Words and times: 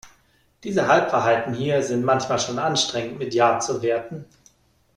Diese 0.63 0.87
Halbwahrheiten 0.87 1.53
hier 1.53 1.83
sind 1.83 2.03
manchmal 2.03 2.39
schon 2.39 2.57
anstrengend 2.57 3.19
mit 3.19 3.35
ja 3.35 3.59
zu 3.59 3.83
werten. 3.83 4.25